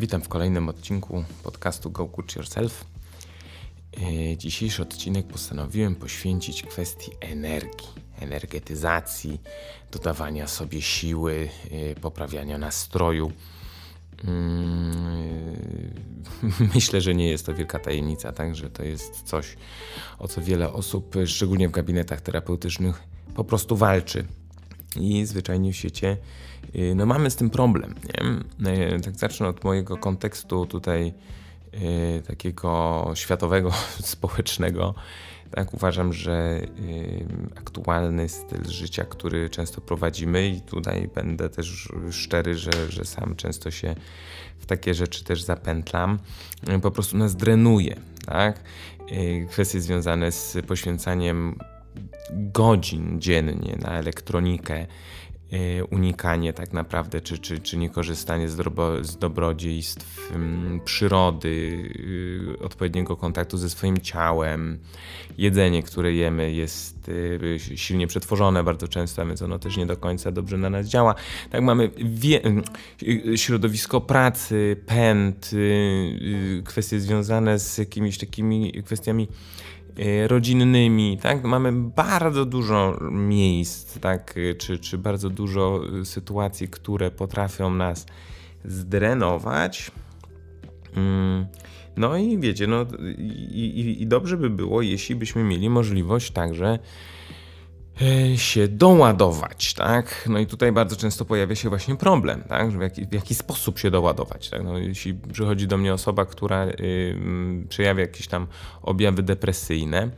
[0.00, 2.84] Witam w kolejnym odcinku podcastu Go Coach Yourself.
[4.32, 7.88] E, dzisiejszy odcinek postanowiłem poświęcić kwestii energii,
[8.20, 9.40] energetyzacji,
[9.92, 13.32] dodawania sobie siły, e, poprawiania nastroju.
[14.24, 15.94] Mm,
[16.74, 19.56] myślę, że nie jest to wielka tajemnica, także to jest coś,
[20.18, 23.02] o co wiele osób, szczególnie w gabinetach terapeutycznych,
[23.34, 24.26] po prostu walczy.
[24.96, 26.16] I zwyczajnie w świecie
[26.76, 27.94] y, no mamy z tym problem.
[28.58, 28.70] Nie?
[28.96, 31.14] Y, tak zacznę od mojego kontekstu tutaj
[31.74, 33.72] y, takiego światowego,
[34.14, 34.94] społecznego.
[35.50, 36.60] Tak uważam, że
[37.56, 43.70] aktualny styl życia, który często prowadzimy, i tutaj będę też szczery, że, że sam często
[43.70, 43.94] się
[44.58, 46.18] w takie rzeczy też zapętlam,
[46.82, 47.96] po prostu nas drenuje.
[48.26, 48.62] Tak?
[49.50, 51.58] Kwestie związane z poświęcaniem
[52.32, 54.86] godzin dziennie na elektronikę,
[55.52, 60.32] e, unikanie tak naprawdę, czy, czy, czy niekorzystanie z, drobo, z dobrodziejstw
[60.84, 61.48] przyrody,
[62.58, 64.78] y, odpowiedniego kontaktu ze swoim ciałem.
[65.38, 70.32] Jedzenie, które jemy, jest y, silnie przetworzone bardzo często, więc ono też nie do końca
[70.32, 71.14] dobrze na nas działa.
[71.50, 72.40] Tak mamy wie,
[73.02, 75.50] y, środowisko pracy, pęd,
[76.64, 79.65] kwestie związane z jakimiś takimi kwestiami Y,
[80.26, 81.44] rodzinnymi, tak?
[81.44, 84.34] Mamy bardzo dużo miejsc, tak?
[84.58, 88.06] Czy, czy bardzo dużo sytuacji, które potrafią nas
[88.64, 89.90] zdrenować.
[90.96, 91.46] Mm,
[91.96, 92.86] no i wiecie, no
[93.18, 96.78] i, i, i dobrze by było, jeśli byśmy mieli możliwość także E,
[98.36, 100.28] się doładować, tak?
[100.28, 102.70] No i tutaj bardzo często pojawia się właśnie problem, tak?
[102.70, 104.64] W jaki, w jaki sposób się doładować, tak?
[104.64, 107.16] No, jeśli przychodzi do mnie osoba, która y,
[107.68, 108.46] przejawia jakieś tam
[108.82, 110.10] objawy depresyjne,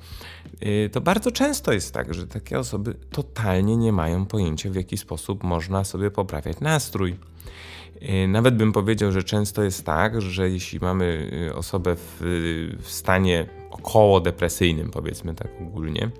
[0.62, 4.97] y, to bardzo często jest tak, że takie osoby totalnie nie mają pojęcia, w jaki
[4.97, 7.17] sposób można sobie poprawiać nastrój.
[8.03, 12.16] Y, nawet bym powiedział, że często jest tak, że jeśli mamy y, osobę w,
[12.83, 16.10] w stanie około depresyjnym, powiedzmy tak ogólnie,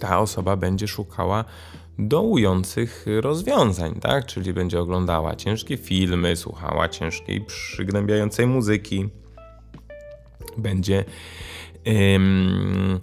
[0.00, 1.44] ta osoba będzie szukała
[1.98, 4.26] dołujących rozwiązań, tak?
[4.26, 9.08] Czyli będzie oglądała ciężkie filmy, słuchała ciężkiej, przygnębiającej muzyki,
[10.56, 11.04] będzie.
[12.14, 13.00] Ym,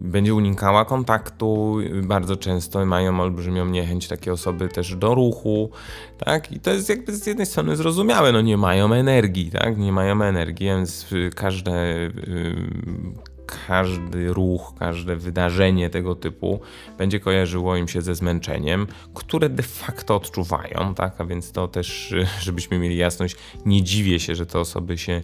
[0.00, 5.70] będzie unikała kontaktu, bardzo często mają olbrzymią niechęć takie osoby też do ruchu,
[6.18, 6.52] tak?
[6.52, 9.78] I to jest jakby z jednej strony zrozumiałe, no nie mają energii, tak?
[9.78, 11.72] Nie mają energii, więc każde
[13.66, 16.60] każdy ruch, każde wydarzenie tego typu
[16.98, 21.20] będzie kojarzyło im się ze zmęczeniem, które de facto odczuwają, tak?
[21.20, 25.22] A więc to też, żebyśmy mieli jasność, nie dziwię się, że te osoby się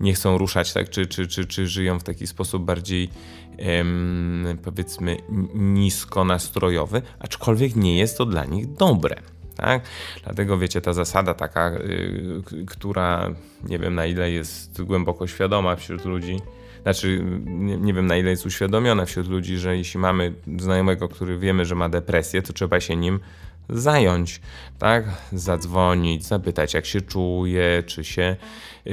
[0.00, 0.90] nie chcą ruszać, tak?
[0.90, 3.10] Czy, czy, czy, czy żyją w taki sposób bardziej
[3.58, 5.16] em, powiedzmy
[5.54, 9.16] niskonastrojowy, aczkolwiek nie jest to dla nich dobre.
[9.56, 9.82] Tak?
[10.24, 13.30] Dlatego wiecie, ta zasada taka, y, która
[13.64, 16.40] nie wiem na ile jest głęboko świadoma wśród ludzi,
[16.82, 21.38] znaczy nie, nie, wiem na ile jest uświadomiona wśród ludzi, że jeśli mamy znajomego, który
[21.38, 23.20] wiemy, że ma depresję, to trzeba się nim
[23.68, 24.40] zająć,
[24.78, 25.04] tak?
[25.32, 28.36] Zadzwonić, zapytać jak się czuje, czy się,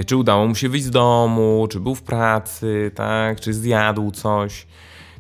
[0.06, 3.40] czy udało mu się wyjść z domu, czy był w pracy, tak?
[3.40, 4.68] Czy zjadł coś.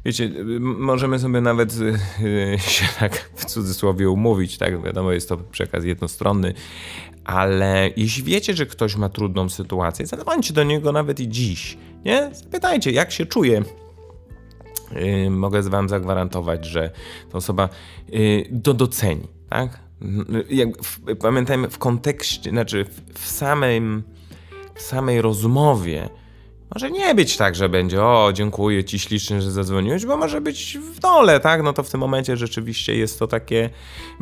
[0.05, 1.73] Wiecie, możemy sobie nawet
[2.67, 4.83] się tak w cudzysłowie umówić, tak?
[4.83, 6.53] Wiadomo, jest to przekaz jednostronny,
[7.23, 12.29] ale jeśli wiecie, że ktoś ma trudną sytuację, zadzwońcie do niego nawet i dziś, nie?
[12.33, 13.63] Zapytajcie, jak się czuje.
[14.91, 16.91] Yy, mogę wam zagwarantować, że
[17.31, 17.69] ta osoba
[18.63, 19.79] to doceni, tak?
[20.49, 24.03] Jak w, pamiętajmy w kontekście, znaczy w, w, samym,
[24.75, 26.09] w samej rozmowie
[26.75, 30.77] może nie być tak, że będzie, o, dziękuję ci ślicznie, że zadzwoniłeś, bo może być
[30.77, 31.63] w dole, tak?
[31.63, 33.69] No to w tym momencie rzeczywiście jest to takie,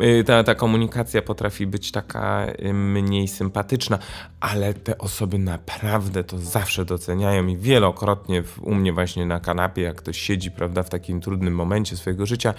[0.01, 4.00] y, ta, ta komunikacja potrafi być taka y, mniej sympatyczna,
[4.39, 9.95] ale te osoby naprawdę to zawsze doceniają i wielokrotnie u mnie właśnie na kanapie, jak
[9.95, 12.53] ktoś siedzi, prawda, w takim trudnym momencie swojego życia,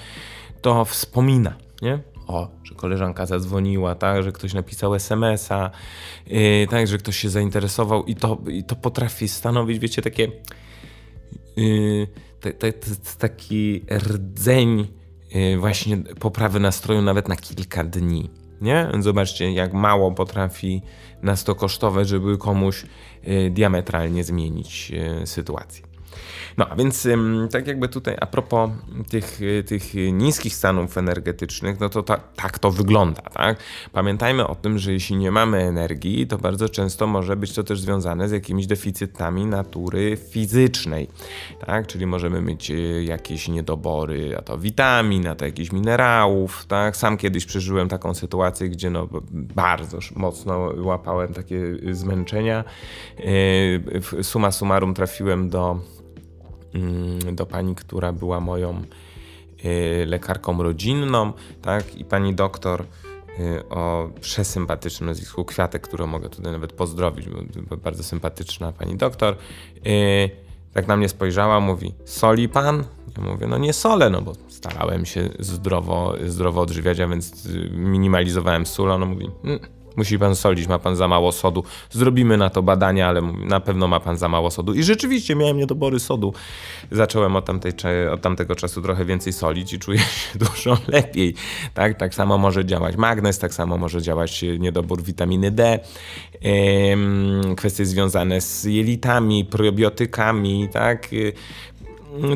[0.62, 2.15] to wspomina, nie?
[2.26, 5.70] O, że koleżanka zadzwoniła, tak, że ktoś napisał SMS-a,
[6.26, 10.32] yy, tak, że ktoś się zainteresował i to, i to potrafi stanowić, wiecie, takie
[11.56, 12.06] yy,
[13.18, 14.86] taki rdzeń
[15.34, 18.30] yy, właśnie poprawy nastroju nawet na kilka dni.
[18.60, 18.88] Nie?
[19.00, 20.82] Zobaczcie, jak mało potrafi
[21.22, 22.86] nas to kosztować, żeby komuś
[23.22, 25.85] yy, diametralnie zmienić yy, sytuację.
[26.56, 27.08] No, a więc
[27.50, 28.70] tak jakby tutaj a propos
[29.08, 33.58] tych, tych niskich stanów energetycznych, no to ta, tak to wygląda, tak?
[33.92, 37.80] Pamiętajmy o tym, że jeśli nie mamy energii, to bardzo często może być to też
[37.80, 41.08] związane z jakimiś deficytami natury fizycznej,
[41.66, 41.86] tak?
[41.86, 42.74] Czyli możemy mieć e,
[43.04, 46.96] jakieś niedobory, a to witamin, a to jakichś minerałów, tak?
[46.96, 51.60] Sam kiedyś przeżyłem taką sytuację, gdzie no bardzo mocno łapałem takie
[51.92, 52.64] zmęczenia.
[54.18, 55.80] E, suma summarum trafiłem do
[57.32, 58.82] do pani, która była moją
[59.64, 61.32] y, lekarką rodzinną,
[61.62, 62.84] tak, i pani doktor
[63.38, 67.26] y, o przesympatycznym nazwisku Kwiatek, którą mogę tutaj nawet pozdrowić,
[67.70, 69.36] bo bardzo sympatyczna pani doktor,
[69.86, 70.30] y,
[70.72, 72.84] tak na mnie spojrzała, mówi, soli pan?
[73.16, 78.66] Ja mówię, no nie solę, no bo starałem się zdrowo, zdrowo odżywiać, a więc minimalizowałem
[78.66, 78.90] sól.
[78.90, 79.58] Ona mówi, mm,
[79.96, 81.64] Musi pan solić, ma pan za mało sodu.
[81.90, 84.74] Zrobimy na to badania, ale na pewno ma pan za mało sodu.
[84.74, 86.32] I rzeczywiście miałem niedobory sodu.
[86.90, 87.72] Zacząłem od, tamtej,
[88.12, 91.34] od tamtego czasu trochę więcej solić i czuję się dużo lepiej.
[91.74, 95.78] Tak, tak samo może działać magnez, tak samo może działać niedobór witaminy D.
[97.56, 101.08] Kwestie związane z jelitami, probiotykami, tak.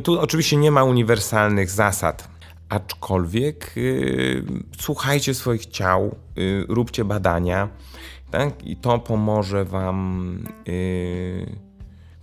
[0.03, 2.40] Tu oczywiście nie ma uniwersalnych zasad
[2.71, 4.43] aczkolwiek y,
[4.79, 7.69] słuchajcie swoich ciał, y, róbcie badania,
[8.31, 8.67] tak?
[8.67, 10.39] I to pomoże Wam
[10.69, 11.57] y,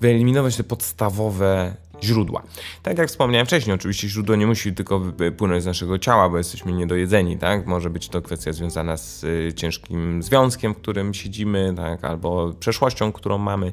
[0.01, 2.43] wyeliminować te podstawowe źródła.
[2.83, 5.01] Tak jak wspomniałem wcześniej, oczywiście źródło nie musi tylko
[5.37, 7.67] płynąć z naszego ciała, bo jesteśmy niedojedzeni, tak?
[7.67, 12.03] Może być to kwestia związana z y, ciężkim związkiem, w którym siedzimy, tak?
[12.03, 13.71] Albo przeszłością, którą mamy,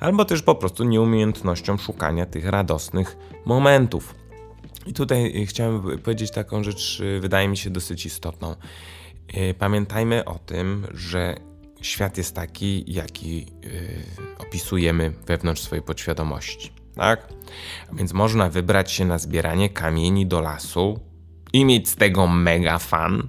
[0.00, 4.19] albo też po prostu nieumiejętnością szukania tych radosnych momentów.
[4.90, 8.56] I tutaj chciałem powiedzieć taką rzecz, y, wydaje mi się dosyć istotną.
[9.36, 11.36] Y, pamiętajmy o tym, że
[11.80, 14.04] świat jest taki, jaki y,
[14.38, 16.72] opisujemy wewnątrz swojej podświadomości.
[16.94, 17.28] Tak?
[17.92, 21.00] A więc można wybrać się na zbieranie kamieni do lasu
[21.52, 23.28] i mieć z tego mega fan,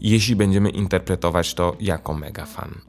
[0.00, 2.80] jeśli będziemy interpretować to jako mega fan.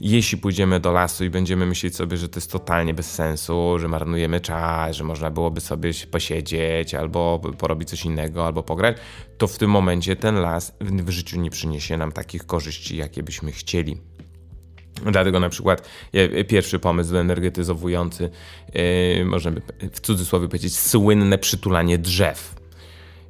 [0.00, 3.88] Jeśli pójdziemy do lasu i będziemy myśleć sobie, że to jest totalnie bez sensu, że
[3.88, 8.96] marnujemy czas, że można byłoby sobie posiedzieć albo porobić coś innego, albo pograć,
[9.38, 13.52] to w tym momencie ten las w życiu nie przyniesie nam takich korzyści, jakie byśmy
[13.52, 13.96] chcieli.
[15.12, 15.88] Dlatego na przykład
[16.48, 18.30] pierwszy pomysł energetyzowujący,
[18.74, 22.54] yy, możemy w cudzysłowie powiedzieć, słynne przytulanie drzew.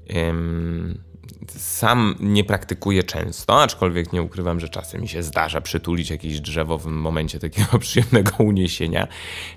[0.09, 1.12] Yy,
[1.57, 6.79] sam nie praktykuję często, aczkolwiek nie ukrywam, że czasem mi się zdarza przytulić jakieś drzewo
[6.79, 9.09] w momencie takiego przyjemnego uniesienia,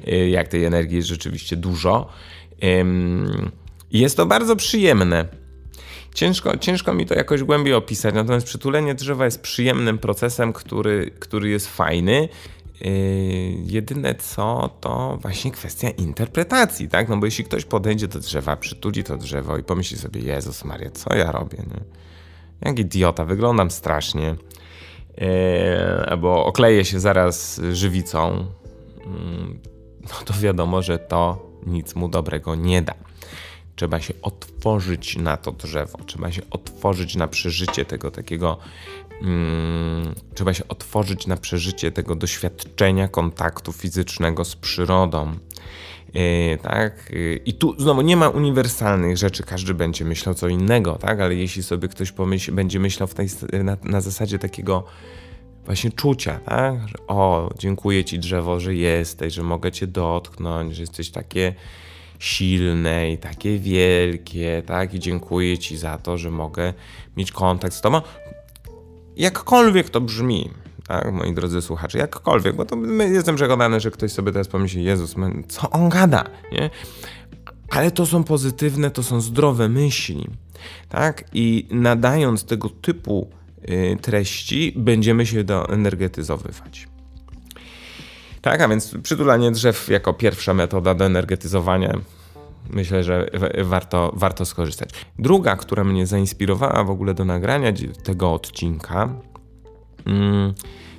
[0.08, 2.10] y, jak tej energii jest rzeczywiście dużo.
[3.92, 5.28] Jest to bardzo przyjemne.
[6.14, 11.50] Ciężko, ciężko mi to jakoś głębiej opisać, natomiast przytulenie drzewa jest przyjemnym procesem, który, który
[11.50, 12.30] jest fajny.
[12.82, 12.92] Yy,
[13.66, 17.10] jedyne co, to właśnie kwestia interpretacji, tak?
[17.10, 20.92] No bo jeśli ktoś podejdzie do drzewa, przytuli to drzewo i pomyśli sobie, Jezus Maria,
[20.92, 21.84] co ja robię, nie?
[22.62, 24.36] Jak idiota, wyglądam strasznie.
[25.18, 25.28] Yy,
[26.08, 28.46] albo okleję się zaraz żywicą,
[28.98, 29.06] yy,
[30.04, 32.94] no to wiadomo, że to nic mu dobrego nie da.
[33.76, 38.58] Trzeba się otworzyć na to drzewo, trzeba się otworzyć na przeżycie tego takiego
[39.22, 45.32] Hmm, trzeba się otworzyć na przeżycie tego doświadczenia kontaktu fizycznego z przyrodą.
[46.14, 47.10] Yy, tak?
[47.12, 51.20] Yy, I tu znowu nie ma uniwersalnych rzeczy, każdy będzie myślał co innego, tak?
[51.20, 53.28] ale jeśli sobie ktoś pomyśl, będzie myślał w tej,
[53.64, 54.84] na, na zasadzie takiego
[55.66, 56.88] właśnie czucia, tak?
[56.88, 61.54] że o, dziękuję ci drzewo, że jesteś, że mogę cię dotknąć, że jesteś takie
[62.20, 64.94] silne i takie wielkie, tak?
[64.94, 66.74] I dziękuję ci za to, że mogę
[67.18, 68.02] mieć kontakt z tobą
[69.18, 70.50] jakkolwiek to brzmi,
[70.88, 75.16] tak, moi drodzy słuchacze, jakkolwiek, bo to jestem przekonany, że ktoś sobie teraz pomyśli, Jezus,
[75.48, 76.70] co on gada, nie?
[77.70, 80.28] Ale to są pozytywne, to są zdrowe myśli,
[80.90, 81.24] tak?
[81.34, 83.30] I nadając tego typu
[83.70, 86.88] y, treści, będziemy się doenergetyzowywać.
[88.42, 92.00] Tak, a więc przytulanie drzew jako pierwsza metoda do energetyzowania
[92.70, 93.30] myślę, że
[93.64, 94.90] warto, warto skorzystać.
[95.20, 99.10] Druga, która mnie zainspirowała w ogóle do nagrania tego odcinka,
[100.06, 100.54] mm,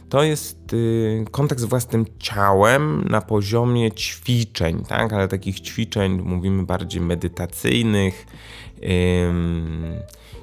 [0.08, 5.12] to jest y, kontakt z własnym ciałem na poziomie ćwiczeń, tak?
[5.12, 8.26] ale takich ćwiczeń mówimy bardziej medytacyjnych.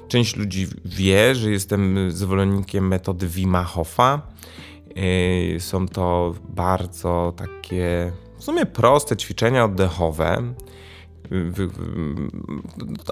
[0.08, 4.22] Część ludzi wie, że jestem zwolennikiem metody Wima Hofa.
[5.56, 10.42] Y, są to bardzo takie w sumie proste ćwiczenia oddechowe,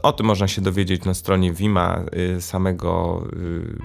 [0.03, 2.05] o tym można się dowiedzieć na stronie Wima
[2.37, 3.25] y, samego.
[3.33, 3.79] Y,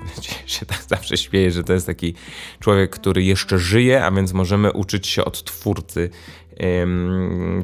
[0.56, 2.14] się tak zawsze śmieję, że to jest taki
[2.60, 6.10] człowiek, który jeszcze żyje, a więc możemy uczyć się od twórcy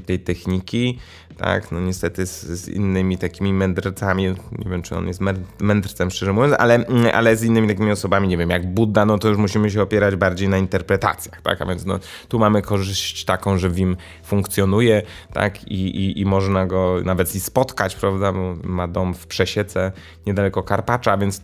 [0.06, 1.00] tej techniki.
[1.38, 5.22] Tak, no niestety z, z, innymi takimi mędrcami, nie wiem czy on jest
[5.60, 9.30] mędrcem szczerze mówiąc, ale, ale z innymi takimi osobami, nie wiem, jak Buddha, no to
[9.30, 13.58] już musimy się opierać bardziej na interpretacjach, tak, a więc no, tu mamy korzyść taką,
[13.58, 15.02] że WIM funkcjonuje,
[15.34, 19.92] tak, i, i, i można go nawet i spotkać, prawda, bo ma dom w Przesiece,
[20.26, 21.42] niedaleko Karpacza, więc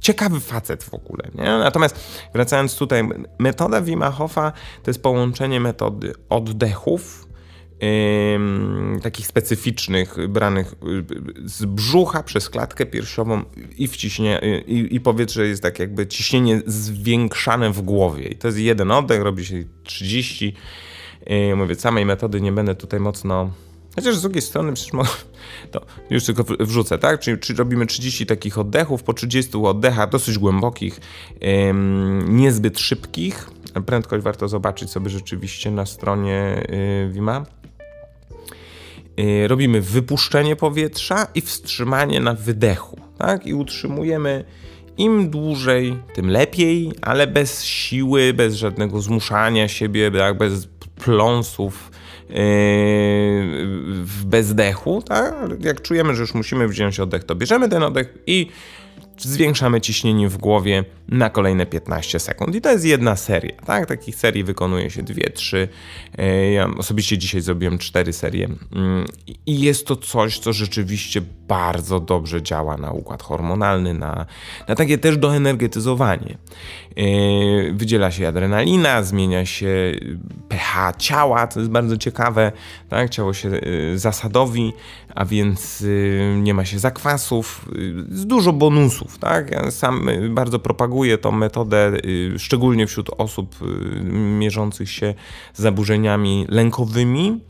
[0.00, 1.24] ciekawy facet w ogóle.
[1.34, 1.44] Nie?
[1.44, 2.00] Natomiast
[2.32, 4.52] wracając tutaj, metoda Wima to
[4.86, 7.29] jest połączenie metody oddechów,
[9.02, 13.42] Takich specyficznych, branych y, z brzucha przez klatkę piersiową
[13.78, 18.28] i wciśnie, y, i, i powietrze jest tak jakby ciśnienie zwiększane w głowie.
[18.28, 20.54] I to jest jeden oddech, robi się 30.
[21.26, 23.50] Yy, mówię, samej metody nie będę tutaj mocno
[23.96, 24.92] Chociaż z drugiej strony przecież
[25.72, 27.20] to już tylko wrzucę, tak?
[27.20, 31.00] Czyli, czyli robimy 30 takich oddechów, po 30 oddechach dosyć głębokich,
[32.28, 33.50] niezbyt szybkich.
[33.86, 37.59] Prędkość warto zobaczyć sobie rzeczywiście na stronie yy, Wima.
[39.20, 43.46] Yy, robimy wypuszczenie powietrza i wstrzymanie na wydechu, tak?
[43.46, 44.44] I utrzymujemy
[44.98, 50.38] im dłużej, tym lepiej, ale bez siły, bez żadnego zmuszania siebie, tak?
[50.38, 50.68] bez
[51.04, 51.90] pląsów
[54.02, 55.34] w bezdechu, tak?
[55.60, 58.50] Jak czujemy, że już musimy wziąć oddech, to bierzemy ten oddech i
[59.22, 62.54] zwiększamy ciśnienie w głowie na kolejne 15 sekund.
[62.54, 63.86] I to jest jedna seria, tak?
[63.86, 65.68] Takich serii wykonuje się dwie, trzy.
[66.18, 68.48] E, ja osobiście dzisiaj zrobiłem cztery serie.
[68.72, 69.06] Mm,
[69.46, 74.26] I jest to coś, co rzeczywiście bardzo dobrze działa na układ hormonalny, na,
[74.68, 76.38] na takie też doenergetyzowanie.
[76.96, 77.02] E,
[77.72, 79.92] wydziela się adrenalina, zmienia się
[80.48, 82.52] pH ciała, co jest bardzo ciekawe,
[82.88, 83.10] tak?
[83.10, 84.72] Ciało się e, zasadowi,
[85.14, 85.84] a więc
[86.36, 87.68] nie ma się zakwasów,
[88.10, 89.50] jest dużo bonusów, tak?
[89.50, 95.14] Ja sam bardzo propaguję tą metodę, y, szczególnie wśród osób y, mierzących się
[95.54, 97.40] z zaburzeniami lękowymi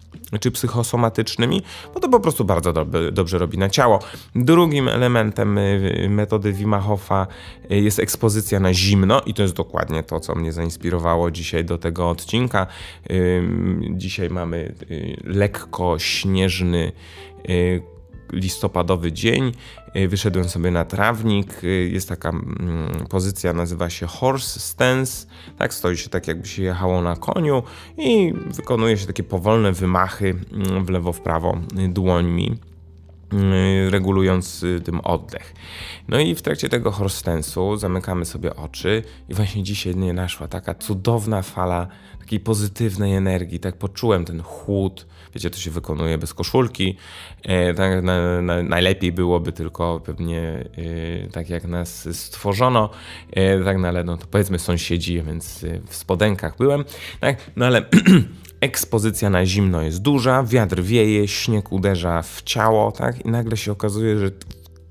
[0.40, 1.62] czy psychosomatycznymi,
[1.94, 2.72] bo to po prostu bardzo
[3.12, 3.98] dobrze, robi na ciało.
[4.34, 7.26] Drugim elementem y, metody Wima Hofa
[7.70, 12.10] jest ekspozycja na zimno i to jest dokładnie to, co mnie zainspirowało dzisiaj do tego
[12.10, 12.66] odcinka.
[13.90, 14.74] Dzisiaj mamy
[15.24, 16.92] lekko śnieżny
[18.32, 19.52] listopadowy dzień.
[19.96, 21.64] Y, wyszedłem sobie na trawnik.
[21.64, 25.26] Y, jest taka mm, pozycja, nazywa się horse stance.
[25.58, 27.62] Tak, stoi się tak, jakby się jechało na koniu
[27.99, 32.69] i wykonuje się takie powolne wymachy mm, w lewo, w prawo y, dłońmi
[33.90, 35.54] regulując tym oddech.
[36.08, 40.75] No i w trakcie tego horstensu zamykamy sobie oczy i właśnie dzisiaj nie naszła taka
[40.75, 41.88] cudowna fala
[42.30, 46.96] takiej pozytywnej energii, tak poczułem ten chłód, wiecie, to się wykonuje bez koszulki,
[47.42, 52.90] e, tak na, na, najlepiej byłoby tylko pewnie e, tak jak nas stworzono,
[53.32, 56.84] e, tak no ale no to powiedzmy sąsiedzi, więc w spodenkach byłem,
[57.20, 57.82] tak, no ale
[58.60, 63.72] ekspozycja na zimno jest duża, wiatr wieje, śnieg uderza w ciało, tak, i nagle się
[63.72, 64.30] okazuje, że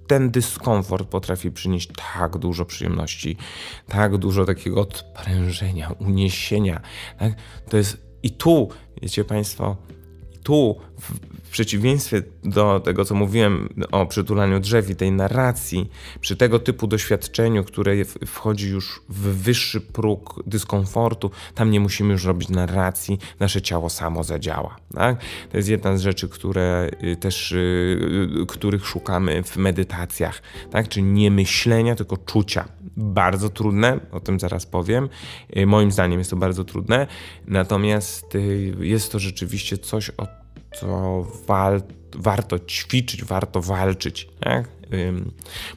[0.08, 3.38] ten dyskomfort potrafi przynieść tak dużo przyjemności,
[3.88, 6.82] tak dużo takiego odprężenia, uniesienia.
[7.20, 7.34] Tak?
[7.70, 8.70] To jest i tu,
[9.02, 9.76] wiecie Państwo,
[10.44, 11.14] tu w
[11.50, 15.90] przeciwieństwie do tego, co mówiłem o przytulaniu drzew i tej narracji,
[16.20, 22.26] przy tego typu doświadczeniu, które wchodzi już w wyższy próg dyskomfortu, tam nie musimy już
[22.26, 24.76] robić narracji, nasze ciało samo zadziała.
[24.94, 25.22] Tak?
[25.52, 30.42] To jest jedna z rzeczy, które y, też, y, których szukamy w medytacjach,
[30.72, 30.88] tak?
[30.88, 32.68] czyli nie myślenia, tylko czucia.
[32.98, 35.10] Bardzo trudne, o tym zaraz powiem.
[35.58, 37.08] Y, moim zdaniem jest to bardzo trudne,
[37.48, 38.38] natomiast
[38.80, 40.39] jest to rzeczywiście coś, o
[40.72, 41.82] co wal,
[42.16, 44.30] warto ćwiczyć, warto walczyć.
[44.40, 44.68] Tak?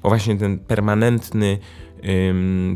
[0.02, 1.58] Bo właśnie ten permanentny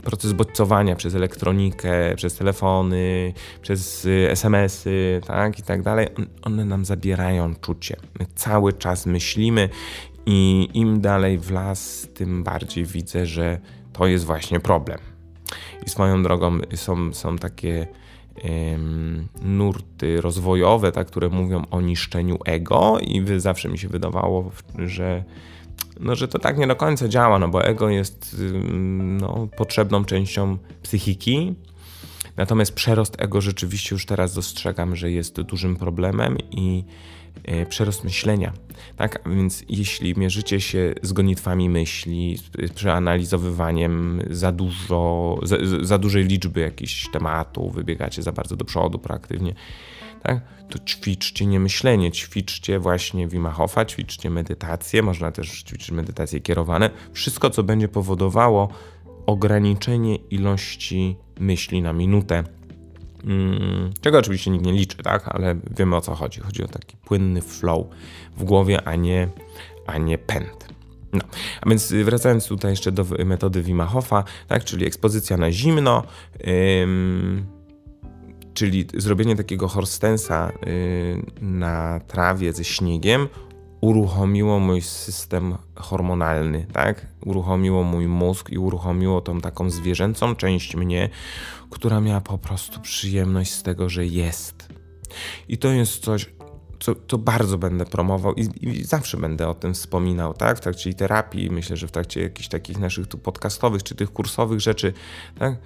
[0.03, 3.33] proces bodźcowania przez elektronikę, przez telefony,
[3.63, 5.59] przez y, SMS-y tak?
[5.59, 6.09] i tak dalej,
[6.43, 7.97] one nam zabierają czucie.
[8.21, 9.69] My cały czas myślimy
[10.27, 13.59] i im dalej w las, tym bardziej widzę, że
[13.93, 14.99] to jest właśnie problem.
[15.87, 17.87] I swoją drogą są, są takie
[19.43, 25.25] nurty rozwojowe, tak, które mówią o niszczeniu ego i zawsze mi się wydawało, że
[26.01, 28.37] no, że to tak nie do końca działa, no bo ego jest
[28.99, 31.55] no, potrzebną częścią psychiki,
[32.37, 36.85] natomiast przerost ego rzeczywiście już teraz dostrzegam, że jest dużym problemem i
[37.69, 38.53] przerost myślenia.
[38.97, 45.99] Tak, A więc jeśli mierzycie się z gonitwami myśli, z przeanalizowywaniem za dużo, za, za
[45.99, 49.55] dużej liczby jakichś tematów, wybiegacie za bardzo do przodu proaktywnie,
[50.23, 50.41] tak,
[50.71, 56.91] to ćwiczcie nie myślenie, ćwiczcie właśnie Wima Hofa, ćwiczcie medytację, można też ćwiczyć medytacje kierowane.
[57.13, 58.69] Wszystko, co będzie powodowało
[59.27, 62.45] ograniczenie ilości myśli na minutę
[64.01, 65.29] czego oczywiście nikt nie liczy, tak?
[65.29, 66.41] Ale wiemy o co chodzi.
[66.41, 67.87] Chodzi o taki płynny flow
[68.37, 69.29] w głowie, a nie,
[69.87, 70.69] a nie pęd.
[71.13, 71.21] No,
[71.61, 76.03] a więc wracając tutaj jeszcze do metody Wima Hofa, tak, czyli ekspozycja na zimno,
[76.83, 77.47] ym,
[78.55, 83.29] czyli zrobienie takiego horstensa yy, na trawie ze śniegiem,
[83.87, 87.07] uruchomiło mój system hormonalny, tak?
[87.25, 91.09] Uruchomiło mój mózg i uruchomiło tą taką zwierzęcą część mnie,
[91.71, 94.69] która miała po prostu przyjemność z tego, że jest.
[95.49, 96.31] I to jest coś,
[96.81, 100.59] co, co bardzo będę promował i, i, zawsze będę o tym wspominał, tak?
[100.59, 104.61] W trakcie terapii, myślę, że w trakcie jakichś takich naszych tu podcastowych czy tych kursowych
[104.61, 104.93] rzeczy,
[105.39, 105.59] tak?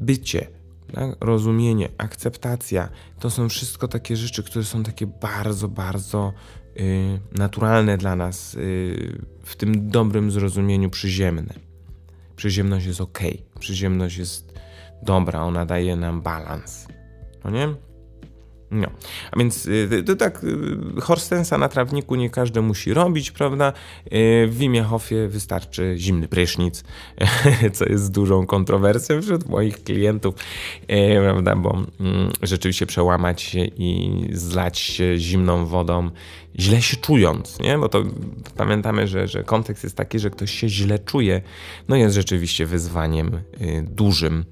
[0.00, 0.46] Bycie,
[0.92, 1.16] tak?
[1.20, 2.88] rozumienie, akceptacja
[3.20, 6.32] to są wszystko takie rzeczy, które są takie bardzo, bardzo
[7.32, 11.54] naturalne dla nas y, w tym dobrym zrozumieniu przyziemne.
[12.36, 13.18] Przyziemność jest ok,
[13.60, 14.54] przyziemność jest
[15.02, 16.86] dobra, ona daje nam balans.
[17.44, 17.74] No nie?
[18.72, 18.88] No,
[19.32, 23.72] a więc y, to tak, y, Horstensa na trawniku nie każdy musi robić, prawda?
[24.06, 26.84] Y, w Wimiechofie wystarczy zimny prysznic,
[27.74, 30.34] co jest dużą kontrowersją wśród moich klientów,
[31.22, 31.56] prawda?
[31.56, 36.10] Bo mm, rzeczywiście przełamać się i zlać się zimną wodą,
[36.58, 37.78] źle się czując, nie?
[37.78, 38.02] Bo to
[38.56, 41.42] pamiętamy, że, że kontekst jest taki, że ktoś się źle czuje,
[41.88, 43.40] no jest rzeczywiście wyzwaniem
[43.82, 44.44] dużym.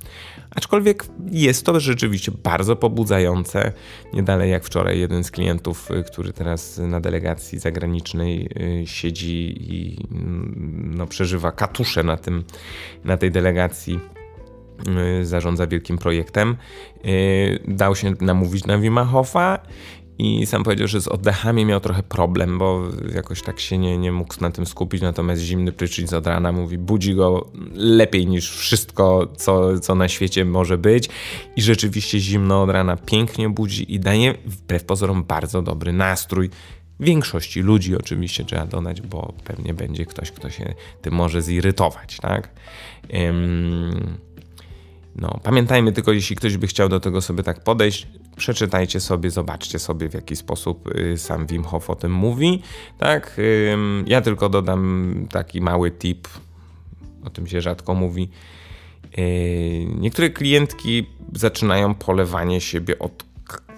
[0.57, 3.73] Aczkolwiek jest to rzeczywiście bardzo pobudzające.
[4.13, 8.49] Nie dalej jak wczoraj jeden z klientów, y, który teraz na delegacji zagranicznej
[8.83, 12.45] y, siedzi i mm, no, przeżywa katusze na, tym,
[13.05, 14.01] na tej delegacji
[15.21, 16.57] y, zarządza wielkim projektem.
[17.69, 19.59] Dał się namówić na Wima Hofa
[20.21, 22.83] i sam powiedział, że z oddechami miał trochę problem, bo
[23.15, 25.03] jakoś tak się nie, nie mógł na tym skupić.
[25.03, 30.45] Natomiast zimny prysznic od rana mówi, budzi go lepiej niż wszystko, co, co na świecie
[30.45, 31.09] może być.
[31.57, 36.51] I rzeczywiście zimno od rana pięknie budzi i daje wbrew pozorom bardzo dobry nastrój.
[37.01, 42.51] Większości ludzi oczywiście trzeba dodać, bo pewnie będzie ktoś, kto się tym może zirytować, tak?
[45.17, 49.79] No, pamiętajmy tylko, jeśli ktoś by chciał do tego sobie tak podejść, przeczytajcie sobie, zobaczcie
[49.79, 52.63] sobie w jaki sposób y, sam Wim Hof o tym mówi.
[52.99, 53.41] Tak,
[54.07, 56.29] ja tylko dodam taki mały tip,
[57.25, 58.29] o tym się rzadko mówi.
[59.19, 63.25] Y, niektóre klientki zaczynają polewanie siebie od,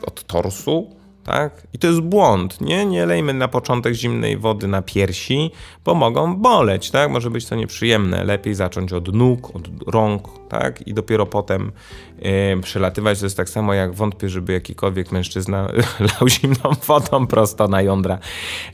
[0.06, 1.66] od torsu, tak?
[1.72, 2.86] I to jest błąd, nie?
[2.86, 5.50] Nie lejmy na początek zimnej wody na piersi,
[5.84, 7.10] bo mogą boleć, tak?
[7.10, 8.24] Może być to nieprzyjemne.
[8.24, 10.88] Lepiej zacząć od nóg, od rąk, tak?
[10.88, 11.72] I dopiero potem
[12.18, 13.18] yy, przelatywać.
[13.18, 15.68] To jest tak samo jak wątpię, żeby jakikolwiek mężczyzna
[16.20, 18.18] lał zimną wodą prosto na jądra,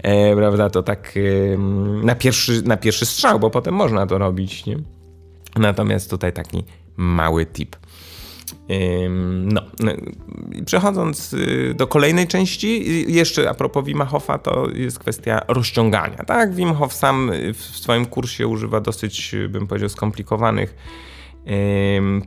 [0.04, 0.70] yy, prawda?
[0.70, 1.58] To tak yy,
[2.02, 4.78] na, pierwszy, na pierwszy strzał, bo potem można to robić, nie?
[5.56, 6.64] Natomiast tutaj taki
[6.96, 7.76] mały tip.
[9.38, 9.62] No,
[10.66, 16.16] przechodząc y, do kolejnej części, jeszcze a propos Wim Hofa, to jest kwestia rozciągania.
[16.16, 20.74] Tak, Wim Hof sam w swoim kursie używa dosyć, bym powiedział, skomplikowanych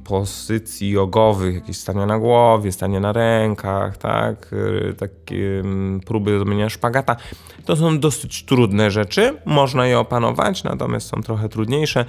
[0.04, 5.64] pozycji jogowych, jakieś stanie na głowie, stanie na rękach, tak, y, takie
[6.06, 7.16] próby zrobienia szpagata.
[7.66, 12.06] To są dosyć trudne rzeczy, można je opanować, natomiast są trochę trudniejsze.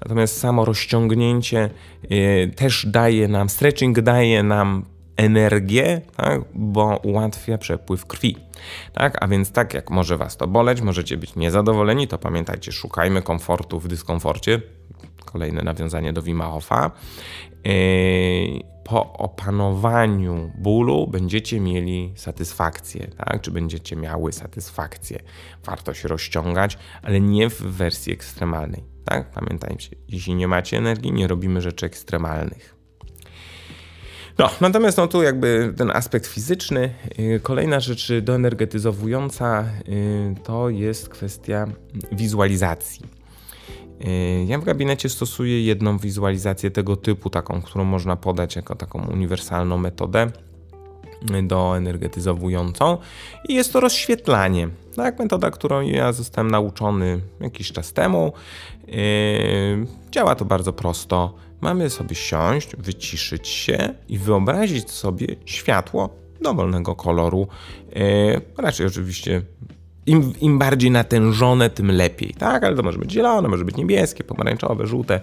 [0.00, 1.70] Natomiast samo rozciągnięcie
[2.04, 8.36] y, też daje nam, stretching daje nam energię, tak, bo ułatwia przepływ krwi.
[8.92, 13.22] Tak, a więc tak jak może Was to boleć, możecie być niezadowoleni, to pamiętajcie, szukajmy
[13.22, 14.60] komfortu w dyskomforcie
[15.24, 16.90] kolejne nawiązanie do Wima Hofa.
[17.66, 17.70] E,
[18.84, 23.40] po opanowaniu bólu będziecie mieli satysfakcję, tak?
[23.40, 25.22] Czy będziecie miały satysfakcję.
[25.64, 29.30] Warto się rozciągać, ale nie w wersji ekstremalnej, tak?
[29.30, 32.75] Pamiętajcie, jeśli nie macie energii, nie robimy rzeczy ekstremalnych.
[34.38, 36.90] No, natomiast no tu jakby ten aspekt fizyczny.
[37.18, 41.66] Y, kolejna rzecz doenergetyzowująca y, to jest kwestia
[42.12, 43.06] wizualizacji.
[44.06, 49.06] Y, ja w gabinecie stosuję jedną wizualizację tego typu, taką, którą można podać jako taką
[49.06, 50.30] uniwersalną metodę
[51.38, 52.98] y, do energetyzowującą
[53.48, 54.68] i jest to rozświetlanie.
[54.96, 58.32] Tak, metoda, którą ja zostałem nauczony jakiś czas temu.
[60.10, 61.45] Działa to bardzo prosto.
[61.60, 66.08] Mamy sobie siąść, wyciszyć się i wyobrazić sobie światło
[66.40, 67.48] dowolnego koloru.
[67.94, 69.42] Yy, raczej oczywiście
[70.06, 72.64] im, im bardziej natężone, tym lepiej, tak?
[72.64, 75.20] Ale to może być zielone, może być niebieskie, pomarańczowe, żółte.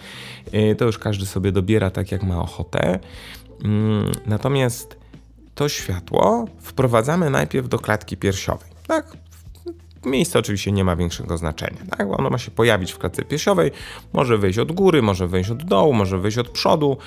[0.53, 2.99] Y, to już każdy sobie dobiera tak, jak ma ochotę.
[3.63, 4.97] Mm, natomiast
[5.55, 9.17] to światło wprowadzamy najpierw do klatki piersiowej, tak?
[10.05, 11.77] Miejsce oczywiście nie ma większego znaczenia.
[11.97, 12.07] Tak?
[12.19, 13.71] Ono ma się pojawić w klatce piersiowej,
[14.13, 16.97] może wyjść od góry, może wyjść od dołu, może wyjść od przodu.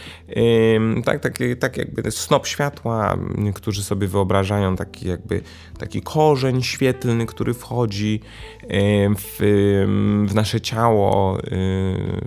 [1.04, 5.40] tak, tak, tak jakby snop światła, niektórzy sobie wyobrażają taki jakby
[5.78, 8.20] taki korzeń świetlny, który wchodzi
[9.18, 9.36] w,
[10.28, 11.38] w nasze ciało.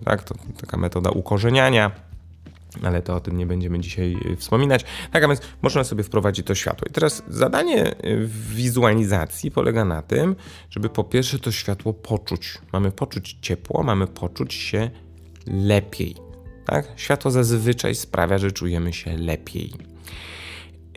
[0.06, 0.24] tak?
[0.24, 2.09] To taka metoda ukorzeniania
[2.84, 4.86] ale to o tym nie będziemy dzisiaj y, wspominać.
[5.12, 6.88] Tak, a więc można sobie wprowadzić to światło.
[6.90, 10.36] I teraz zadanie y, wizualizacji polega na tym,
[10.70, 12.58] żeby po pierwsze to światło poczuć.
[12.74, 14.90] Mamy poczuć ciepło, mamy poczuć się
[15.48, 16.16] lepiej.
[16.66, 16.88] Tak?
[16.96, 19.89] Światło zazwyczaj sprawia, że czujemy się lepiej.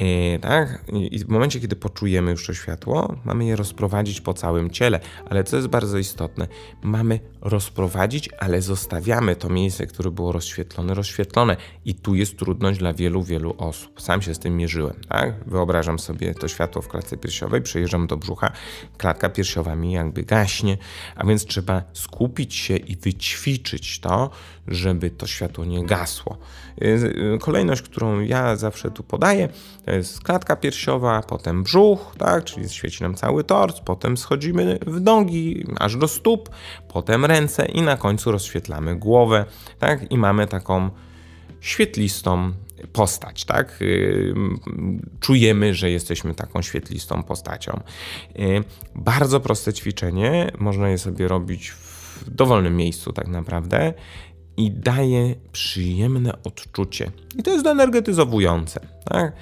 [0.00, 0.84] Yy, tak?
[1.10, 5.00] I w momencie, kiedy poczujemy już to światło, mamy je rozprowadzić po całym ciele,
[5.30, 6.48] ale co jest bardzo istotne,
[6.82, 11.56] mamy rozprowadzić, ale zostawiamy to miejsce, które było rozświetlone, rozświetlone.
[11.84, 14.00] I tu jest trudność dla wielu, wielu osób.
[14.00, 14.96] Sam się z tym mierzyłem.
[15.08, 15.34] Tak?
[15.46, 18.52] Wyobrażam sobie to światło w klatce piersiowej, przejeżdżam do brzucha,
[18.98, 20.78] klatka piersiowa mi jakby gaśnie,
[21.16, 24.30] a więc trzeba skupić się i wyćwiczyć to,
[24.68, 26.38] żeby to światło nie gasło.
[26.78, 29.48] Yy, kolejność, którą ja zawsze tu podaję,
[29.84, 35.00] to jest klatka piersiowa, potem brzuch, tak, czyli świeci nam cały tors, potem schodzimy w
[35.00, 36.50] nogi aż do stóp,
[36.88, 39.44] potem ręce i na końcu rozświetlamy głowę,
[39.78, 40.90] tak, i mamy taką
[41.60, 42.52] świetlistą
[42.92, 43.76] postać, tak?
[43.80, 44.34] Yy,
[45.20, 47.80] czujemy, że jesteśmy taką świetlistą postacią.
[48.34, 48.64] Yy,
[48.94, 53.94] bardzo proste ćwiczenie, można je sobie robić w dowolnym miejscu tak naprawdę
[54.56, 57.10] i daje przyjemne odczucie.
[57.38, 58.80] I to jest energetyzowujące.
[59.04, 59.32] Tak?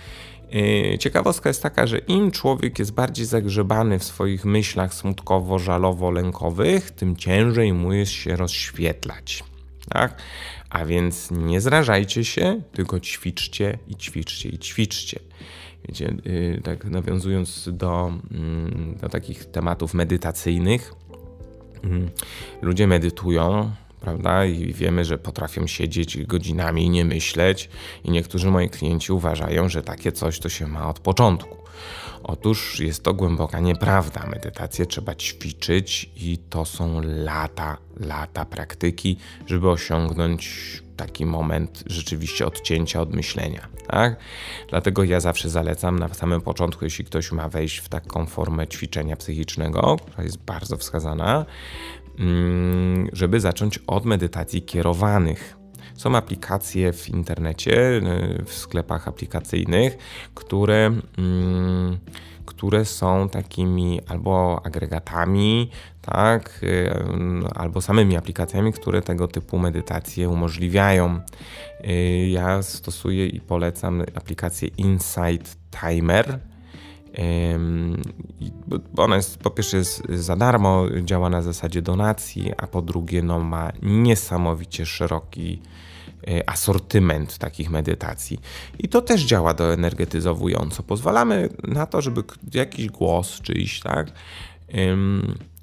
[0.52, 7.16] Yy, ciekawostka jest taka, że im człowiek jest bardziej zagrzebany w swoich myślach smutkowo-żalowo-lękowych, tym
[7.16, 9.44] ciężej mu jest się rozświetlać.
[9.88, 10.22] Tak?
[10.70, 15.20] A więc nie zrażajcie się, tylko ćwiczcie i ćwiczcie i ćwiczcie.
[15.88, 20.94] Wiecie, yy, tak nawiązując do, yy, do takich tematów medytacyjnych,
[21.84, 22.10] mm,
[22.62, 24.44] ludzie medytują, prawda?
[24.44, 27.68] I wiemy, że potrafią siedzieć godzinami i nie myśleć,
[28.04, 31.60] i niektórzy moi klienci uważają, że takie coś to się ma od początku.
[32.22, 34.26] Otóż jest to głęboka nieprawda.
[34.26, 43.00] Medytację trzeba ćwiczyć i to są lata, lata praktyki, żeby osiągnąć taki moment rzeczywiście odcięcia
[43.00, 43.68] od myślenia.
[43.86, 44.16] Tak?
[44.68, 49.16] Dlatego ja zawsze zalecam na samym początku, jeśli ktoś ma wejść w taką formę ćwiczenia
[49.16, 51.46] psychicznego, która jest bardzo wskazana,
[53.12, 55.56] żeby zacząć od medytacji kierowanych.
[55.94, 58.00] Są aplikacje w internecie,
[58.40, 59.98] y, w sklepach aplikacyjnych,
[60.34, 61.98] które, mm,
[62.46, 65.70] które są takimi albo agregatami,
[66.02, 66.90] tak, y,
[67.54, 71.20] albo samymi aplikacjami, które tego typu medytacje umożliwiają.
[71.84, 76.49] Y, ja stosuję i polecam aplikację Insight Timer
[78.96, 83.40] ona jest, po pierwsze jest za darmo, działa na zasadzie donacji, a po drugie no,
[83.40, 85.62] ma niesamowicie szeroki
[86.28, 88.40] e, asortyment takich medytacji.
[88.78, 90.82] I to też działa do energetyzowująco.
[90.82, 92.22] Pozwalamy na to, żeby
[92.54, 94.12] jakiś głos czyjś, tak,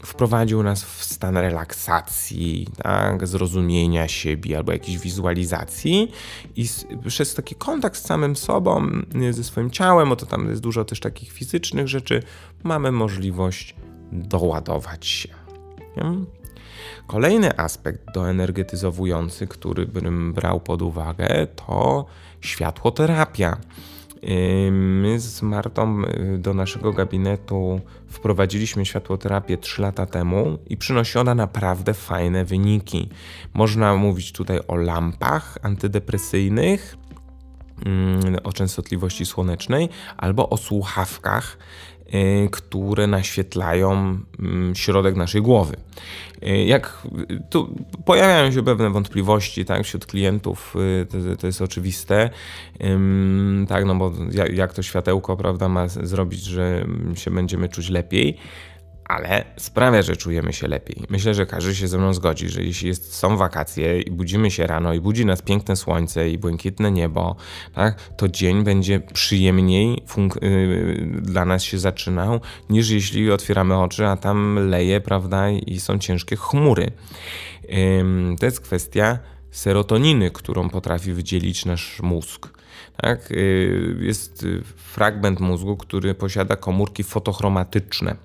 [0.05, 6.11] wprowadził nas w stan relaksacji, tak, zrozumienia siebie albo jakiejś wizualizacji
[6.55, 8.89] i z, przez taki kontakt z samym sobą,
[9.31, 12.23] ze swoim ciałem, bo to tam jest dużo też takich fizycznych rzeczy,
[12.63, 13.75] mamy możliwość
[14.11, 15.29] doładować się.
[15.97, 16.03] Nie?
[17.07, 22.05] Kolejny aspekt doenergetyzowujący, który bym brał pod uwagę, to
[22.41, 23.57] światłoterapia.
[24.71, 31.35] My z Martą y, do naszego gabinetu wprowadziliśmy światłoterapię 3 lata temu i przynosi ona
[31.35, 33.09] naprawdę fajne wyniki.
[33.53, 36.97] Można mówić tutaj o lampach antydepresyjnych,
[38.43, 41.57] o częstotliwości słonecznej albo o słuchawkach
[42.13, 45.75] Y, które naświetlają mm, środek naszej głowy.
[46.43, 47.07] Y, jak
[47.49, 52.29] tu pojawiają się pewne wątpliwości tak, wśród klientów, y, to, to jest oczywiste,
[53.67, 54.11] tak, no bo
[54.53, 56.85] jak to światełko prawda, ma zrobić, że
[57.15, 58.37] się będziemy czuć lepiej
[59.07, 61.03] ale sprawia, że czujemy się lepiej.
[61.09, 64.67] Myślę, że każdy się ze mną zgodzi, że jeśli jest, są wakacje i budzimy się
[64.67, 67.35] rano i budzi nas piękne słońce i błękitne niebo,
[67.73, 70.03] tak, to dzień będzie przyjemniej
[70.41, 72.39] yy, dla nas się zaczynał,
[72.69, 76.91] niż jeśli otwieramy oczy, a tam leje, prawda, i są ciężkie chmury.
[77.69, 79.19] Yy, to jest kwestia
[79.51, 82.47] serotoniny, którą potrafi wydzielić nasz mózg.
[83.01, 83.29] Tak?
[83.31, 88.15] Yy, jest fragment mózgu, który posiada komórki fotochromatyczne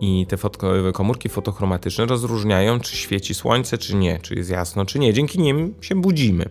[0.00, 0.36] I te
[0.92, 5.12] komórki fotochromatyczne rozróżniają, czy świeci słońce, czy nie, czy jest jasno, czy nie.
[5.12, 6.44] Dzięki nim się budzimy.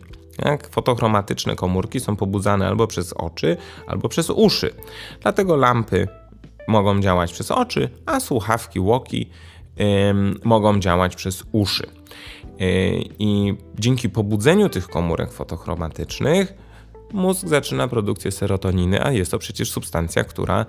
[0.46, 4.74] Jak fotochromatyczne komórki są pobudzane albo przez oczy, albo przez uszy.
[5.22, 6.08] Dlatego lampy
[6.68, 9.30] mogą działać przez oczy, a słuchawki Łoki
[10.44, 11.88] mogą działać przez uszy.
[13.20, 16.54] I dzięki pobudzeniu tych komórek fotochromatycznych
[17.14, 20.66] mózg zaczyna produkcję serotoniny, a jest to przecież substancja, która,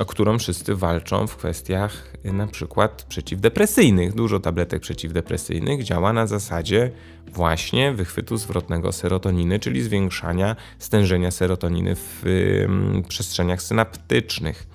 [0.00, 4.14] o którą wszyscy walczą w kwestiach na przykład przeciwdepresyjnych.
[4.14, 6.90] Dużo tabletek przeciwdepresyjnych działa na zasadzie
[7.26, 12.22] właśnie wychwytu zwrotnego serotoniny, czyli zwiększania stężenia serotoniny w
[13.08, 14.69] przestrzeniach synaptycznych.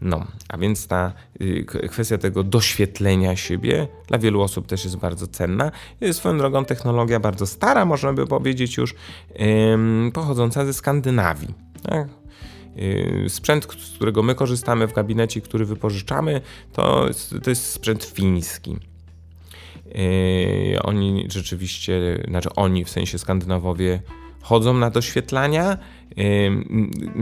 [0.00, 5.26] No, a więc ta y, kwestia tego doświetlenia siebie dla wielu osób też jest bardzo
[5.26, 5.70] cenna.
[6.00, 8.94] Jest swoją drogą technologia bardzo stara, można by powiedzieć już,
[10.12, 11.54] pochodząca ze Skandynawii.
[11.82, 12.08] Tak?
[12.78, 16.40] Y, sprzęt, z którego my korzystamy w gabinecie, który wypożyczamy,
[16.72, 17.06] to
[17.42, 18.76] to jest sprzęt fiński.
[20.82, 24.02] Oni rzeczywiście, znaczy oni w sensie Skandynawowie
[24.40, 25.78] chodzą na doświetlania.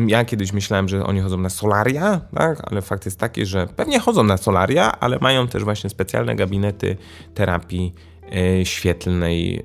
[0.06, 2.58] Ja kiedyś myślałem, że oni chodzą na solaria, tak?
[2.70, 6.96] ale fakt jest taki, że pewnie chodzą na solaria, ale mają też właśnie specjalne gabinety
[7.34, 7.94] terapii
[8.36, 9.64] e, świetlnej,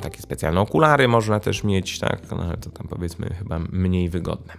[0.00, 2.30] takie specjalne okulary można też mieć, tak?
[2.30, 4.54] no, ale to tam powiedzmy chyba mniej wygodne.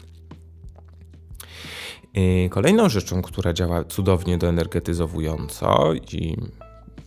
[2.18, 6.38] E, kolejną rzeczą, która działa cudownie doenergetyzowująco i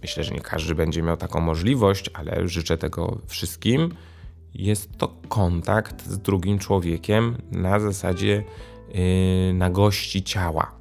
[0.03, 3.95] myślę, że nie każdy będzie miał taką możliwość, ale życzę tego wszystkim,
[4.55, 8.45] jest to kontakt z drugim człowiekiem na zasadzie
[8.95, 10.75] yy, nagości ciała.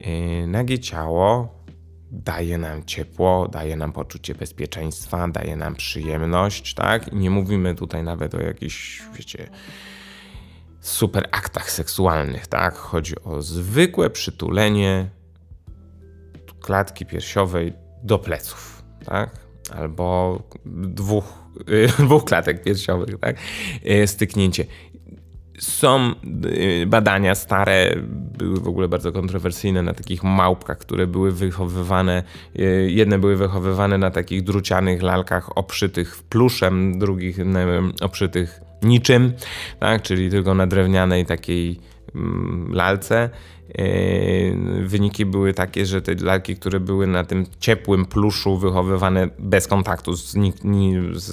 [0.00, 1.54] Yy, nagie ciało
[2.14, 7.12] daje nam ciepło, daje nam poczucie bezpieczeństwa, daje nam przyjemność, tak?
[7.12, 9.48] I nie mówimy tutaj nawet o jakichś, wiecie,
[10.80, 12.74] super aktach seksualnych, tak?
[12.74, 15.10] Chodzi o zwykłe przytulenie
[16.60, 19.30] klatki piersiowej do pleców, tak?
[19.76, 20.38] Albo
[20.86, 21.43] dwóch
[21.98, 23.36] dwóch klatek piersiowych, tak?
[23.84, 24.64] E, styknięcie.
[25.58, 26.14] Są
[26.82, 27.94] e, badania stare,
[28.38, 32.22] były w ogóle bardzo kontrowersyjne na takich małpkach, które były wychowywane.
[32.58, 37.38] E, jedne były wychowywane na takich drucianych lalkach oprzytych pluszem, drugich
[38.00, 39.32] oprzytych niczym,
[39.80, 40.02] tak?
[40.02, 41.80] czyli tylko na drewnianej takiej
[42.70, 43.30] lalce.
[43.78, 49.68] Yy, wyniki były takie, że te lalki, które były na tym ciepłym pluszu wychowywane bez
[49.68, 50.34] kontaktu z,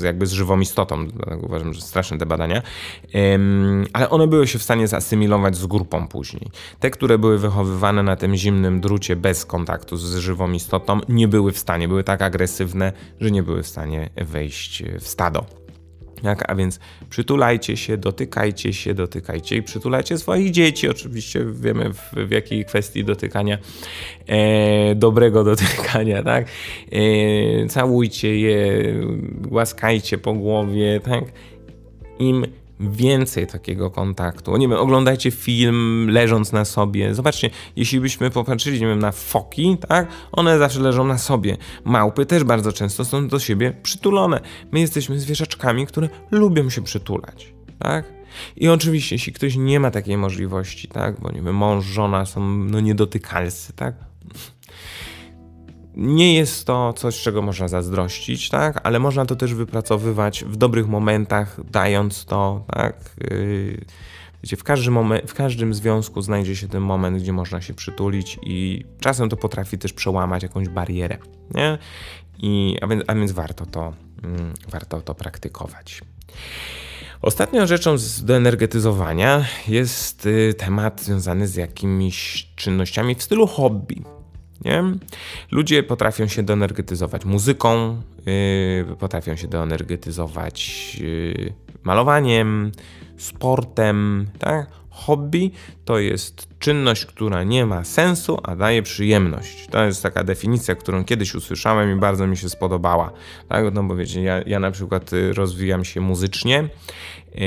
[0.03, 1.07] jakby z żywą istotą,
[1.41, 2.61] uważam, że straszne te badania,
[3.93, 6.47] ale one były się w stanie zasymilować z grupą później.
[6.79, 11.51] Te, które były wychowywane na tym zimnym drucie bez kontaktu z żywą istotą, nie były
[11.51, 15.60] w stanie, były tak agresywne, że nie były w stanie wejść w stado.
[16.23, 16.79] A więc
[17.09, 20.89] przytulajcie się, dotykajcie się, dotykajcie i przytulajcie swoich dzieci.
[20.89, 23.57] Oczywiście wiemy w, w jakiej kwestii dotykania,
[24.27, 26.45] e, dobrego dotykania, tak?
[26.91, 28.83] E, całujcie je,
[29.49, 31.23] łaskajcie po głowie, tak?
[32.19, 32.45] Im
[32.89, 34.57] więcej takiego kontaktu.
[34.57, 37.15] Nie wiem, oglądajcie film leżąc na sobie.
[37.15, 40.07] Zobaczcie, jeśli byśmy popatrzyli, nie wiem, na foki, tak?
[40.31, 41.57] One zawsze leżą na sobie.
[41.85, 44.41] Małpy też bardzo często są do siebie przytulone.
[44.71, 48.05] My jesteśmy zwierzaczkami, które lubią się przytulać, tak?
[48.55, 51.19] I oczywiście, jeśli ktoś nie ma takiej możliwości, tak?
[51.19, 53.95] Bo nie wiem, mąż, żona są no niedotykalscy, tak?
[55.95, 58.79] Nie jest to coś, czego można zazdrościć, tak?
[58.83, 62.63] ale można to też wypracowywać w dobrych momentach, dając to.
[62.73, 63.15] Tak?
[63.31, 63.85] Yy,
[64.43, 68.39] wiecie, w, każdym momen- w każdym związku znajdzie się ten moment, gdzie można się przytulić,
[68.43, 71.17] i czasem to potrafi też przełamać jakąś barierę.
[71.55, 71.77] Nie?
[72.39, 76.01] I, a, więc, a więc warto to, mm, warto to praktykować.
[77.21, 84.03] Ostatnią rzeczą do energetyzowania jest y, temat związany z jakimiś czynnościami w stylu hobby.
[84.65, 84.83] Nie?
[85.51, 92.71] Ludzie potrafią się doenergetyzować muzyką, yy, potrafią się doenergetyzować yy, malowaniem,
[93.17, 94.27] sportem.
[94.39, 94.81] Tak?
[94.89, 95.51] Hobby
[95.85, 99.67] to jest czynność, która nie ma sensu, a daje przyjemność.
[99.67, 103.11] To jest taka definicja, którą kiedyś usłyszałem i bardzo mi się spodobała.
[103.49, 103.73] Tak?
[103.73, 106.69] No bo wiecie, ja, ja na przykład y, rozwijam się muzycznie.
[107.35, 107.41] Yy,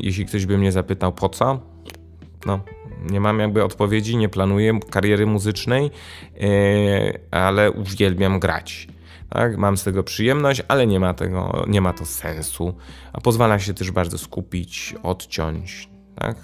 [0.00, 1.60] jeśli ktoś by mnie zapytał po co,
[2.46, 2.60] no
[3.10, 5.90] nie mam jakby odpowiedzi, nie planuję kariery muzycznej,
[6.40, 8.88] yy, ale uwielbiam grać.
[9.30, 9.56] Tak?
[9.56, 12.74] Mam z tego przyjemność, ale nie ma, tego, nie ma to sensu.
[13.12, 15.88] A pozwala się też bardzo skupić, odciąć.
[16.14, 16.36] Tak?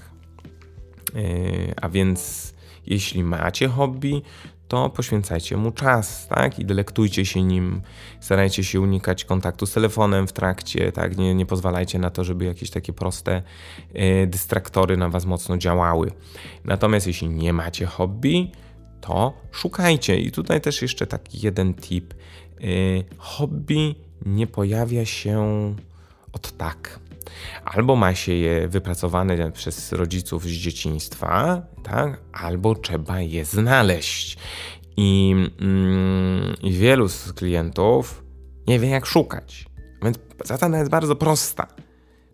[1.14, 2.54] Yy, a więc
[2.86, 4.22] jeśli macie hobby,
[4.68, 6.59] to poświęcajcie mu czas, tak?
[6.59, 7.83] I delektujcie się nim.
[8.20, 11.16] Starajcie się unikać kontaktu z telefonem w trakcie, tak?
[11.16, 13.42] Nie, nie pozwalajcie na to, żeby jakieś takie proste
[13.96, 16.12] y, dystraktory na was mocno działały.
[16.64, 18.53] Natomiast jeśli nie macie hobby,
[19.00, 20.18] to szukajcie.
[20.18, 22.14] I tutaj też jeszcze taki jeden tip.
[22.61, 23.94] Y, hobby
[24.27, 25.44] nie pojawia się
[26.33, 27.00] od tak.
[27.64, 32.20] Albo ma się je wypracowane przez rodziców z dzieciństwa, tak?
[32.32, 34.37] albo trzeba je znaleźć.
[34.96, 38.24] I, mm, I wielu z klientów
[38.66, 39.66] nie wie, jak szukać.
[40.02, 41.66] Więc zasada jest bardzo prosta.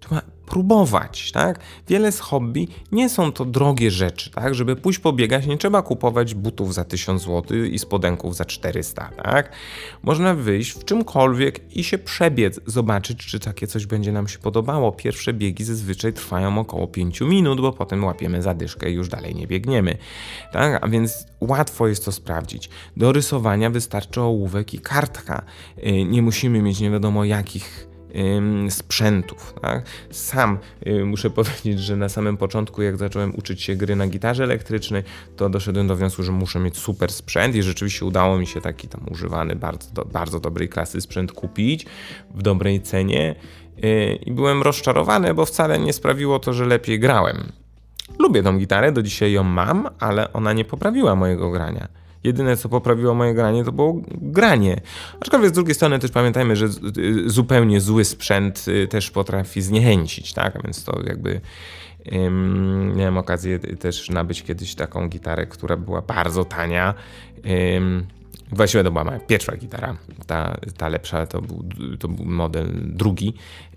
[0.01, 1.61] Trzeba próbować, tak?
[1.89, 4.55] Wiele z hobby nie są to drogie rzeczy, tak?
[4.55, 9.53] Żeby pójść pobiegać, nie trzeba kupować butów za 1000 zł i spodenków za 400, tak?
[10.03, 14.93] Można wyjść w czymkolwiek i się przebiec, zobaczyć, czy takie coś będzie nam się podobało.
[14.93, 19.47] Pierwsze biegi zazwyczaj trwają około 5 minut, bo potem łapiemy zadyszkę i już dalej nie
[19.47, 19.97] biegniemy,
[20.53, 20.85] tak?
[20.85, 22.71] A więc łatwo jest to sprawdzić.
[22.97, 25.43] Do rysowania wystarczy ołówek i kartka.
[25.79, 27.90] Y, nie musimy mieć nie wiadomo jakich
[28.69, 29.55] sprzętów.
[29.63, 29.83] Tak?
[30.11, 30.59] Sam
[31.05, 35.03] muszę powiedzieć, że na samym początku, jak zacząłem uczyć się gry na gitarze elektrycznej,
[35.37, 38.89] to doszedłem do wniosku, że muszę mieć super sprzęt i rzeczywiście udało mi się taki
[38.89, 41.87] tam używany, bardzo, do, bardzo dobrej klasy sprzęt kupić
[42.35, 43.35] w dobrej cenie
[43.85, 47.53] y, i byłem rozczarowany, bo wcale nie sprawiło to, że lepiej grałem.
[48.19, 52.00] Lubię tą gitarę, do dzisiaj ją mam, ale ona nie poprawiła mojego grania.
[52.25, 54.81] Jedyne, co poprawiło moje granie, to było granie.
[55.21, 56.67] Aczkolwiek z drugiej strony też pamiętajmy, że
[56.99, 60.57] y, zupełnie zły sprzęt y, też potrafi zniechęcić, tak?
[60.57, 61.41] A więc to jakby
[62.13, 66.95] um, miałem okazję też nabyć kiedyś taką gitarę, która była bardzo tania.
[67.75, 68.07] Um,
[68.53, 71.65] Właściwie to była moja pierwsza gitara, ta, ta lepsza to był,
[71.99, 73.35] to był model drugi.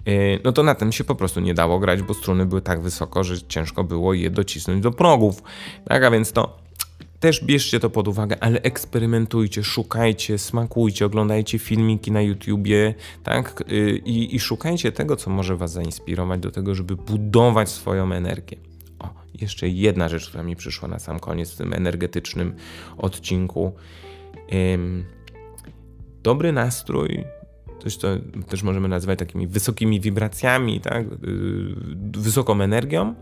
[0.08, 2.82] Y, no to na tym się po prostu nie dało grać, bo struny były tak
[2.82, 5.44] wysoko, że ciężko było je docisnąć do progów.
[5.86, 6.63] Tak, a więc to
[7.24, 13.64] też bierzcie to pod uwagę, ale eksperymentujcie, szukajcie, smakujcie, oglądajcie filmiki na YouTubie, tak?
[13.72, 18.58] Y, I, I szukajcie tego, co może Was zainspirować do tego, żeby budować swoją energię.
[19.00, 19.10] O,
[19.42, 22.56] jeszcze jedna rzecz, która mi przyszła na sam koniec w tym energetycznym
[22.98, 23.74] odcinku.
[26.24, 27.24] Dobry nastrój
[27.84, 28.08] coś, co
[28.50, 31.06] też możemy nazywać takimi wysokimi wibracjami, tak?
[31.06, 31.10] Y,
[32.18, 33.16] wysoką energią,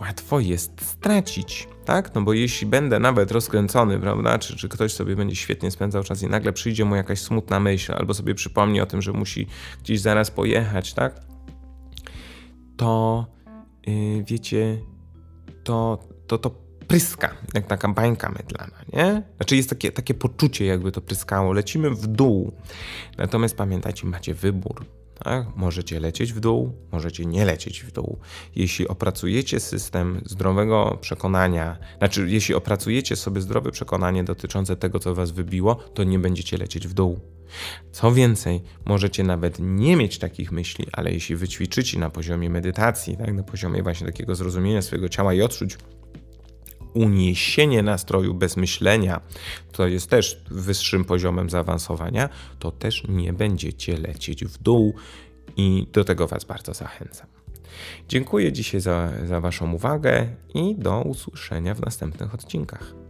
[0.00, 2.14] łatwo jest stracić tak?
[2.14, 6.22] No bo jeśli będę nawet rozkręcony, prawda, czy, czy ktoś sobie będzie świetnie spędzał czas
[6.22, 9.46] i nagle przyjdzie mu jakaś smutna myśl, albo sobie przypomni o tym, że musi
[9.82, 11.20] gdzieś zaraz pojechać, tak?
[12.76, 13.26] To
[13.86, 14.78] yy, wiecie,
[15.64, 16.50] to, to, to
[16.88, 19.22] pryska, jak taka bańka mydlana, nie?
[19.36, 21.52] Znaczy jest takie, takie poczucie, jakby to pryskało.
[21.52, 22.52] Lecimy w dół.
[23.18, 24.84] Natomiast pamiętajcie, macie wybór.
[25.14, 25.56] Tak?
[25.56, 28.18] Możecie lecieć w dół, możecie nie lecieć w dół.
[28.56, 35.30] Jeśli opracujecie system zdrowego przekonania, znaczy, jeśli opracujecie sobie zdrowe przekonanie dotyczące tego, co was
[35.30, 37.20] wybiło, to nie będziecie lecieć w dół.
[37.92, 43.34] Co więcej, możecie nawet nie mieć takich myśli, ale jeśli wyćwiczycie na poziomie medytacji, tak,
[43.34, 45.78] na poziomie właśnie takiego zrozumienia swojego ciała i odczuć,
[46.94, 49.20] uniesienie nastroju bez myślenia,
[49.72, 52.28] to jest też wyższym poziomem zaawansowania,
[52.58, 54.94] to też nie będziecie lecieć w dół
[55.56, 57.26] i do tego Was bardzo zachęcam.
[58.08, 63.03] Dziękuję dzisiaj za, za Waszą uwagę i do usłyszenia w następnych odcinkach.